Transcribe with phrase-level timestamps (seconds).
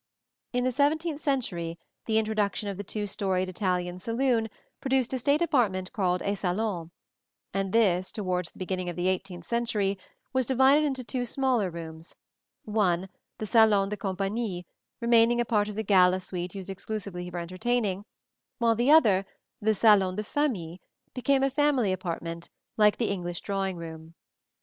[0.51, 5.43] In the seventeenth century the introduction of the two storied Italian saloon produced a state
[5.43, 6.89] apartment called a salon;
[7.53, 9.99] and this, towards the beginning of the eighteenth century,
[10.33, 12.15] was divided into two smaller rooms:
[12.65, 14.65] one, the salon de compagnie,
[14.99, 18.75] remaining a part of the gala suite used exclusively for entertaining (see Plate XXXIV), while
[18.75, 19.25] the other
[19.61, 20.79] the salon de famille
[21.13, 24.15] became a family apartment like the English drawing room.